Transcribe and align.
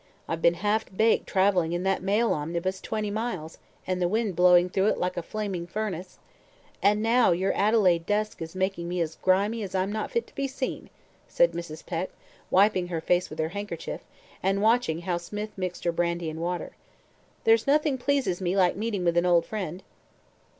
I've 0.27 0.41
been 0.41 0.55
half 0.55 0.91
baked 0.97 1.27
travelling 1.27 1.73
in 1.73 1.83
that 1.83 2.01
mail 2.01 2.33
omnibus 2.33 2.81
twenty 2.81 3.11
miles, 3.11 3.59
and 3.85 4.01
the 4.01 4.07
wind 4.07 4.35
blowing 4.35 4.67
through 4.67 4.87
it 4.87 4.97
like 4.97 5.15
a 5.15 5.21
flaming 5.21 5.67
furnace; 5.67 6.17
and 6.81 7.03
now 7.03 7.33
your 7.33 7.53
Adelaide 7.53 8.07
dust 8.07 8.41
is 8.41 8.55
making 8.55 8.89
me 8.89 8.99
as 8.99 9.17
grimy 9.17 9.61
as 9.61 9.75
I'm 9.75 9.91
not 9.91 10.09
fit 10.09 10.25
to 10.25 10.33
be 10.33 10.47
seen," 10.47 10.89
said 11.27 11.51
Mrs. 11.51 11.85
Peck, 11.85 12.09
wiping 12.49 12.87
her 12.87 12.99
face 12.99 13.29
with 13.29 13.37
her 13.37 13.49
handkerchief, 13.49 14.01
and 14.41 14.59
watching 14.63 15.01
how 15.01 15.17
Smith 15.17 15.55
mixed 15.55 15.83
her 15.83 15.91
brandy 15.91 16.31
and 16.31 16.39
water. 16.41 16.71
"There's 17.43 17.67
nothing 17.67 17.99
pleases 17.99 18.41
me 18.41 18.57
like 18.57 18.75
meeting 18.75 19.05
with 19.05 19.17
an 19.17 19.27
old 19.27 19.45
friend." 19.45 19.83